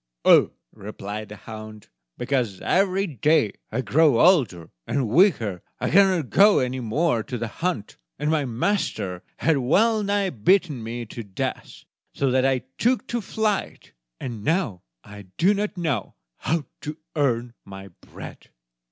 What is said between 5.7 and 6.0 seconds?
I